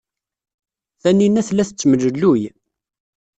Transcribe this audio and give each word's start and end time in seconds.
Tanina 1.01 1.41
tella 1.47 1.63
tettemlelluy. 1.69 2.41